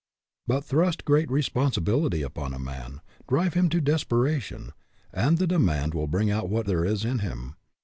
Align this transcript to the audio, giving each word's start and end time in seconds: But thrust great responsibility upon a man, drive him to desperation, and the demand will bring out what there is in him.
But 0.47 0.65
thrust 0.65 1.05
great 1.05 1.29
responsibility 1.29 2.23
upon 2.23 2.55
a 2.55 2.59
man, 2.59 3.01
drive 3.29 3.53
him 3.53 3.69
to 3.69 3.79
desperation, 3.79 4.71
and 5.13 5.37
the 5.37 5.45
demand 5.45 5.93
will 5.93 6.07
bring 6.07 6.31
out 6.31 6.49
what 6.49 6.65
there 6.65 6.83
is 6.83 7.05
in 7.05 7.19
him. 7.19 7.53